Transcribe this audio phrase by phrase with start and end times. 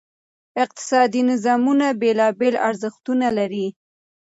[0.63, 3.67] اقتصادي نظامونه بېلابېل ارزښتونه لري.